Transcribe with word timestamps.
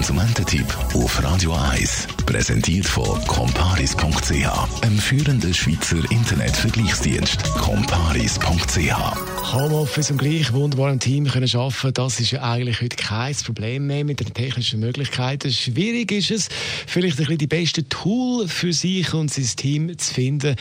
Konsumententipp 0.00 0.78
auf 0.94 1.22
Radio 1.22 1.52
1 1.52 2.08
präsentiert 2.24 2.86
von 2.86 3.22
comparis.ch, 3.26 4.82
einem 4.82 4.98
führenden 4.98 5.52
Schweizer 5.52 5.98
Internetvergleichsdienst. 6.10 7.44
comparis.ch 7.58 9.52
Homeoffice 9.52 10.08
im 10.08 10.16
gleich 10.16 10.54
wunderbaren 10.54 11.00
Team 11.00 11.26
können 11.26 11.54
arbeiten, 11.54 11.92
das 11.92 12.18
ist 12.18 12.30
ja 12.30 12.42
eigentlich 12.42 12.80
heute 12.80 12.96
kein 12.96 13.34
Problem 13.44 13.88
mehr 13.88 14.06
mit 14.06 14.20
den 14.20 14.32
technischen 14.32 14.80
Möglichkeiten. 14.80 15.52
Schwierig 15.52 16.12
ist 16.12 16.30
es, 16.30 16.48
vielleicht 16.86 17.18
ein 17.18 17.24
bisschen 17.24 17.38
die 17.38 17.46
besten 17.46 17.88
Tools 17.90 18.50
für 18.50 18.72
sich 18.72 19.12
und 19.12 19.30
sein 19.30 19.50
Team 19.54 19.98
zu 19.98 20.14
finden. 20.14 20.56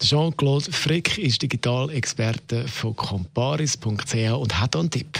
Jean-Claude 0.00 0.70
Frick 0.70 1.16
ist 1.16 1.40
Digitalexperte 1.40 2.68
von 2.68 2.94
comparis.ch 2.94 4.32
und 4.32 4.60
hat 4.60 4.76
einen 4.76 4.90
Tipp. 4.90 5.18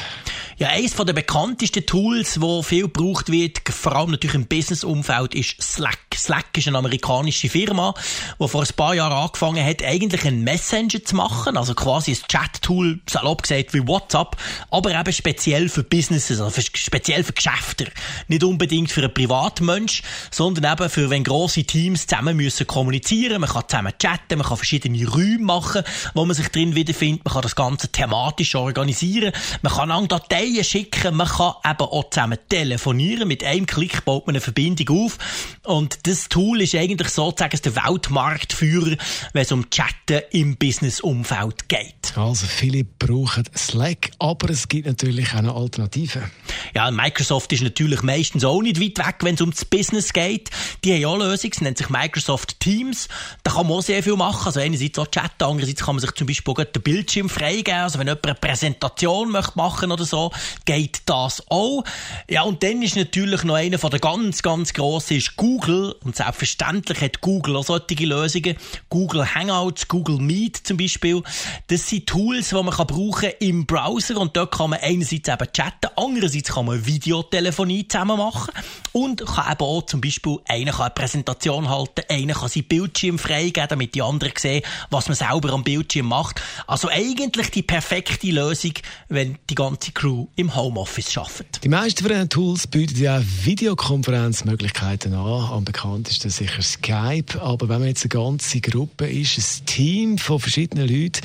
Ja, 0.63 0.69
eines 0.69 0.95
der 0.95 1.13
bekanntesten 1.13 1.85
Tools, 1.87 2.41
wo 2.41 2.63
viel 2.63 2.83
gebraucht 2.83 3.33
wird, 3.33 3.59
vor 3.69 3.97
allem 3.97 4.13
natürlich 4.13 4.37
im 4.37 4.47
Business-Umfeld, 4.47 5.35
ist 5.35 5.61
Slack. 5.61 5.99
Slack 6.15 6.57
ist 6.57 6.69
eine 6.69 6.79
amerikanische 6.79 7.49
Firma, 7.49 7.95
die 8.39 8.47
vor 8.47 8.63
ein 8.63 8.69
paar 8.77 8.95
Jahren 8.95 9.13
angefangen 9.13 9.67
hat, 9.67 9.83
eigentlich 9.83 10.25
einen 10.25 10.45
Messenger 10.45 11.05
zu 11.05 11.17
machen, 11.17 11.57
also 11.57 11.75
quasi 11.75 12.13
ein 12.13 12.29
Chat-Tool, 12.29 13.01
salopp 13.11 13.43
gesagt, 13.43 13.75
wie 13.75 13.89
WhatsApp, 13.89 14.37
aber 14.71 14.97
eben 14.97 15.13
speziell 15.13 15.69
für 15.69 15.83
Businesses, 15.83 16.41
also 16.41 16.51
für, 16.53 16.63
speziell 16.63 17.25
für 17.25 17.33
Geschäfte. 17.33 17.89
Nicht 18.29 18.45
unbedingt 18.45 18.93
für 18.93 19.03
einen 19.03 19.13
Privatmensch, 19.13 20.05
sondern 20.31 20.75
eben 20.75 20.89
für, 20.89 21.11
wenn 21.11 21.25
grosse 21.25 21.65
Teams 21.65 22.07
zusammen 22.07 22.37
müssen 22.37 22.69
kommunizieren, 22.69 23.41
man 23.41 23.51
kann 23.51 23.65
zusammen 23.67 23.95
chatten, 23.99 24.39
man 24.39 24.47
kann 24.47 24.59
verschiedene 24.59 25.09
Räume 25.09 25.41
machen, 25.41 25.83
wo 26.15 26.25
man 26.25 26.37
sich 26.37 26.51
drin 26.51 26.77
wiederfindet, 26.77 27.25
man 27.25 27.35
kann 27.35 27.43
das 27.43 27.57
Ganze 27.57 27.89
thematisch 27.89 28.55
organisieren, 28.55 29.33
man 29.63 29.73
kann 29.73 29.91
an 29.91 30.07
Dateien 30.07 30.52
Dateien 30.53 30.65
schicken. 30.65 31.17
Man 31.17 31.29
kann 31.29 31.55
eben 31.65 31.81
auch 31.81 32.11
zusammen 32.11 32.39
telefonieren. 32.49 33.29
Mit 33.29 33.45
einem 33.45 33.67
Klick 33.67 34.05
baut 34.05 34.27
man 34.27 34.35
eine 34.37 34.41
Verbindung 34.41 35.05
auf. 35.05 35.19
Und 35.65 36.07
das 36.07 36.29
Tool 36.29 36.63
ist 36.63 36.75
eigentlich 36.75 37.09
sozusagen 37.09 37.59
der 37.63 37.77
Weltmarktführer, 37.77 38.97
wenn 39.33 39.43
es 39.43 39.53
um 39.53 39.69
Chatten 39.71 40.23
im 40.31 40.57
Business-Umfeld 40.57 41.69
geht. 41.69 42.17
Also 42.17 42.47
viele 42.47 42.85
brauchen 42.85 43.45
Slack, 43.57 44.11
aber 44.19 44.51
es 44.51 44.69
gibt 44.69 44.87
natürlich 44.87 45.33
auch 45.33 45.39
eine 45.39 45.55
Alternative. 45.55 46.31
Ja, 46.75 46.91
Microsoft 46.91 47.53
ist 47.53 47.63
natürlich 47.63 48.03
meistens 48.03 48.45
auch 48.45 48.63
nicht 48.63 48.81
weit 48.81 48.99
weg, 49.07 49.17
wenn 49.23 49.35
es 49.35 49.41
um 49.41 49.51
das 49.51 49.65
Business 49.65 50.13
geht. 50.13 50.51
Die 50.85 50.93
haben 50.93 51.01
ja 51.01 51.13
eine 51.13 51.25
Lösung, 51.25 51.53
sie 51.53 51.65
nennt 51.65 51.79
sich 51.79 51.89
Microsoft 51.89 52.61
Teams. 52.61 53.09
Da 53.45 53.53
kann 53.53 53.67
man 53.67 53.79
auch 53.79 53.83
sehr 53.83 54.03
viel 54.03 54.17
machen. 54.17 54.47
Also 54.47 54.61
einerseits 54.61 54.99
auch 54.99 55.07
chatten, 55.07 55.45
andererseits 55.45 55.85
kann 55.85 55.95
man 55.95 56.01
sich 56.01 56.13
zum 56.13 56.27
Beispiel 56.27 56.53
auch 56.53 56.65
den 56.65 56.83
Bildschirm 56.83 57.29
freigeben. 57.29 57.81
Also 57.81 57.99
wenn 57.99 58.09
jemand 58.09 58.27
eine 58.27 58.35
Präsentation 58.35 59.31
möchte 59.31 59.53
machen 59.57 59.93
oder 59.93 60.05
so, 60.05 60.32
geht 60.65 61.03
das 61.07 61.43
auch. 61.49 61.85
Ja, 62.29 62.43
und 62.43 62.63
dann 62.63 62.83
ist 62.83 62.97
natürlich 62.97 63.45
noch 63.45 63.55
einer 63.55 63.79
von 63.79 63.91
der 63.91 64.01
ganz, 64.01 64.43
ganz 64.43 64.73
grossen 64.73 65.17
ist 65.17 65.37
Google. 65.37 65.95
Und 66.05 66.17
selbstverständlich 66.17 67.01
hat 67.01 67.21
Google 67.21 67.57
auch 67.57 67.65
solche 67.65 68.05
Lösungen. 68.05 68.57
Google 68.89 69.35
Hangouts, 69.35 69.89
Google 69.89 70.19
Meet 70.19 70.57
zum 70.57 70.77
Beispiel. 70.77 71.23
Das 71.69 71.89
sind 71.89 72.07
Tools, 72.07 72.51
die 72.51 72.55
man 72.55 72.71
kann 72.71 72.87
brauchen 72.87 73.31
im 73.41 73.67
Browser. 73.67 74.17
Und 74.19 74.37
dort 74.37 74.53
kann 74.53 74.71
man 74.71 74.81
einerseits 74.81 75.29
eben 75.29 75.53
chatten, 75.53 75.91
andererseits 75.97 76.53
kann 76.53 76.67
man 76.67 76.85
Videotelefonie 76.85 77.89
zusammen 77.89 78.19
machen. 78.19 78.53
Und 78.93 79.25
kann 79.27 79.53
eben 79.53 79.65
auch 79.65 79.87
zum 79.87 80.01
Beispiel, 80.01 80.39
einer 80.47 80.73
kann 80.73 80.83
eine 80.83 80.91
Präsentation 80.91 81.69
halten, 81.69 82.03
einer 82.09 82.35
kann 82.35 82.49
seinen 82.49 82.65
Bildschirm 82.65 83.19
freigeben, 83.19 83.69
damit 83.69 83.95
die 83.95 84.03
anderen 84.03 84.33
sehen, 84.37 84.63
was 84.91 85.09
man 85.09 85.17
selber 85.17 85.53
am 85.53 85.65
Bildschirm 85.65 86.07
macht. 86.07 86.43
Also 86.67 86.89
eigentlich 86.89 87.51
die 87.51 87.63
perfekte 87.63 88.27
Lösung, 88.29 88.73
wenn 89.09 89.39
die 89.49 89.55
ganze 89.55 89.93
Crew 89.93 90.27
im 90.37 90.55
Homeoffice 90.55 91.17
arbeiten. 91.17 91.61
Die 91.63 91.69
meisten 91.69 92.03
von 92.03 92.13
diesen 92.13 92.29
Tools 92.29 92.67
bieten 92.67 93.01
ja 93.01 93.23
Videokonferenzmöglichkeiten 93.45 95.15
an. 95.15 95.43
Am 95.53 95.65
bekanntesten 95.65 96.31
sicher 96.31 96.63
Skype. 96.63 97.41
Aber 97.41 97.69
wenn 97.69 97.81
man 97.81 97.89
jetzt 97.89 98.05
eine 98.05 98.11
ganze 98.11 98.61
Gruppe 98.61 99.09
ist, 99.09 99.39
ein 99.39 99.67
Team 99.67 100.19
von 100.19 100.39
verschiedenen 100.39 100.89
Leuten 100.89 101.23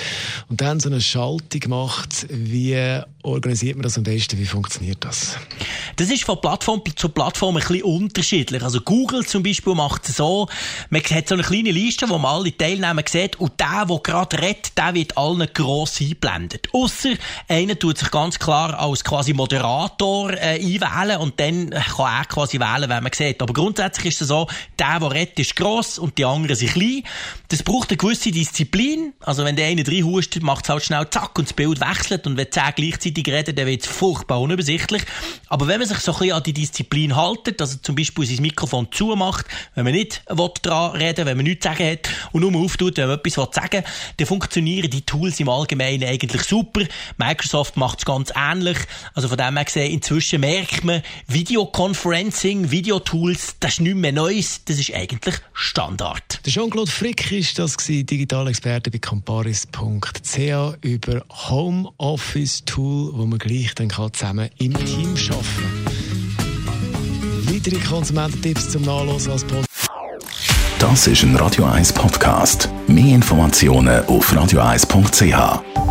und 0.50 0.62
dann 0.62 0.80
so 0.80 0.90
eine 0.90 1.02
Schaltung 1.02 1.70
macht, 1.70 2.28
wie 2.30 3.02
organisiert 3.28 3.76
man 3.76 3.84
das 3.84 3.98
am 3.98 4.04
besten? 4.04 4.38
Wie 4.38 4.46
funktioniert 4.46 5.04
das? 5.04 5.38
Das 5.98 6.10
ist 6.10 6.24
von 6.24 6.40
Plattform 6.40 6.82
zu 6.96 7.10
Plattform 7.10 7.58
ein 7.58 7.62
bisschen 7.62 7.84
unterschiedlich. 7.84 8.64
Also 8.64 8.82
Google 8.82 9.26
zum 9.26 9.44
Beispiel 9.44 9.76
macht 9.76 10.08
es 10.08 10.18
so, 10.18 10.48
man 10.90 11.02
hat 11.02 11.28
so 11.28 11.36
eine 11.36 11.44
kleine 11.44 11.72
Liste, 11.72 12.10
wo 12.10 12.18
man 12.18 12.36
alle 12.36 12.56
Teilnehmer 12.56 13.02
sieht 13.08 13.36
und 13.38 13.60
der, 13.60 13.86
der 13.86 14.00
gerade 14.00 14.42
redet, 14.42 14.78
der 14.78 14.94
wird 14.94 15.18
allen 15.18 15.48
gross 15.54 16.00
eingeblendet. 16.00 16.70
Ausser 16.74 17.14
einer 17.48 17.78
tut 17.78 17.98
sich 17.98 18.12
ganz 18.12 18.40
klar 18.40 18.80
als 18.80 19.04
quasi 19.04 19.34
Moderator 19.34 20.32
äh, 20.34 20.60
einwählen 20.60 21.20
und 21.20 21.40
dann 21.40 21.72
kann 21.72 22.20
er 22.20 22.26
quasi 22.26 22.60
wählen, 22.60 22.90
wenn 22.90 23.04
man 23.04 23.12
sieht. 23.14 23.42
Aber 23.42 23.54
grundsätzlich 23.54 24.08
ist 24.14 24.22
es 24.22 24.28
so, 24.30 24.48
der, 24.80 25.00
der 25.00 25.12
redet, 25.12 25.40
ist 25.40 25.56
gross 25.56 26.00
und 26.00 26.18
die 26.18 26.26
anderen 26.26 26.56
sind 26.56 26.74
klein. 26.74 27.04
Das 27.50 27.64
braucht 27.64 27.90
eine 27.90 27.98
gewisse 27.98 28.32
Disziplin. 28.32 29.14
Also 29.22 29.44
wenn 29.46 29.56
der 29.56 29.68
eine 29.68 29.86
reinhustet, 29.86 30.44
macht 30.44 30.66
es 30.66 30.70
halt 30.70 30.84
schnell 30.84 31.10
zack 31.10 31.38
und 31.38 31.48
das 31.48 31.54
Bild 31.54 31.80
wechselt 31.82 32.28
und 32.28 32.38
wenn 32.38 32.52
zehn 32.52 32.74
gleichzeitig 32.76 33.17
reden, 33.26 33.56
dann 33.56 33.66
wird 33.66 33.82
es 33.82 33.88
furchtbar 33.88 34.42
unübersichtlich. 34.42 35.04
Aber 35.48 35.68
wenn 35.68 35.80
man 35.80 35.88
sich 35.88 36.00
so 36.00 36.14
ein 36.14 36.20
bisschen 36.20 36.36
an 36.36 36.44
die 36.44 36.54
Disziplin 36.54 37.16
haltet, 37.16 37.62
also 37.62 37.78
zum 37.82 37.96
Beispiel 37.96 38.26
sein 38.26 38.42
Mikrofon 38.42 38.88
zumacht, 38.92 39.46
wenn 39.76 39.86
man 39.86 39.94
nicht 39.94 40.24
dran 40.28 40.92
reden 40.92 41.26
wenn 41.26 41.38
man 41.38 41.46
nichts 41.46 41.64
zu 41.64 41.70
sagen 41.70 41.90
hat 41.90 42.10
und 42.32 42.42
nur 42.42 42.56
auftut, 42.62 42.98
wenn 42.98 43.08
man 43.08 43.20
etwas 43.20 43.34
sagen 43.54 43.84
will, 43.84 43.84
dann 44.18 44.28
funktionieren 44.28 44.90
die 44.90 45.02
Tools 45.02 45.40
im 45.40 45.50
Allgemeinen 45.50 46.08
eigentlich 46.08 46.44
super. 46.44 46.82
Microsoft 47.18 47.78
macht 47.78 48.00
es 48.00 48.06
ganz 48.06 48.32
ähnlich. 48.36 48.78
Also 49.14 49.28
von 49.28 49.38
dem 49.38 49.56
her 49.56 49.66
gesehen, 49.66 49.92
inzwischen 49.92 50.42
merkt 50.42 50.84
man, 50.84 51.02
Videoconferencing, 51.28 52.72
Videotools, 52.72 53.56
das 53.60 53.74
ist 53.74 53.82
nichts 53.82 54.00
mehr 54.00 54.12
Neues, 54.12 54.62
das 54.66 54.80
ist 54.80 54.94
eigentlich 54.94 55.36
Standard. 55.54 56.42
Jean-Claude 56.46 56.92
Frick 56.92 57.32
ist 57.32 57.60
das 57.60 57.78
Digitalexperte 57.78 58.92
bei 58.92 59.00
comparis.ch 59.00 60.38
über 60.82 61.24
Homeoffice 61.30 62.64
Tool, 62.98 63.12
wo 63.14 63.26
man 63.26 63.38
gleich 63.40 63.74
dann 63.76 63.90
zusammen 63.90 64.50
im 64.60 64.74
Team 64.74 65.10
arbeiten 65.10 65.46
kann. 66.38 67.54
Weitere 67.54 67.80
Konsumententipps 67.80 68.70
zum 68.70 68.84
Nachlesen 68.84 69.32
als 69.32 69.44
Podcast. 69.44 69.90
Das 70.80 71.08
ist 71.08 71.24
ein 71.24 71.36
Radio 71.36 71.66
1 71.66 71.94
Podcast. 71.94 72.70
Mehr 72.88 73.16
Informationen 73.16 74.06
auf 74.06 74.32
radio1.ch. 74.32 75.87